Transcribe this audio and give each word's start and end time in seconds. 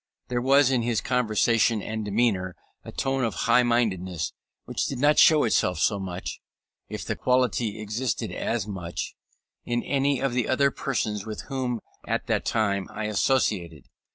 There 0.29 0.41
was 0.41 0.71
in 0.71 0.81
his 0.81 0.99
conversation 0.99 1.79
and 1.83 2.03
demeanour 2.03 2.55
a 2.83 2.91
tone 2.91 3.23
of 3.23 3.35
high 3.45 3.61
mindedness 3.61 4.33
which 4.65 4.87
did 4.87 4.97
not 4.97 5.19
show 5.19 5.43
itself 5.43 5.77
so 5.77 5.99
much, 5.99 6.41
if 6.89 7.05
the 7.05 7.15
quality 7.15 7.79
existed 7.79 8.31
as 8.31 8.65
much, 8.67 9.13
in 9.63 9.83
any 9.83 10.19
of 10.19 10.33
the 10.33 10.47
other 10.49 10.71
persons 10.71 11.23
with 11.27 11.41
whom 11.49 11.81
at 12.07 12.25
that 12.25 12.45
time 12.45 12.87
I 12.91 13.03
associated. 13.05 13.89